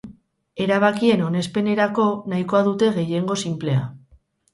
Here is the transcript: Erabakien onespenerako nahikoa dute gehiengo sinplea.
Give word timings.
Erabakien 0.63 1.19
onespenerako 1.25 2.05
nahikoa 2.33 2.63
dute 2.69 2.89
gehiengo 2.97 3.37
sinplea. 3.45 3.85